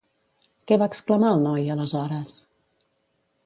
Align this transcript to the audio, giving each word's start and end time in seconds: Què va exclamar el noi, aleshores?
Què 0.71 0.77
va 0.83 0.87
exclamar 0.93 1.35
el 1.35 1.45
noi, 1.49 1.69
aleshores? 1.77 2.35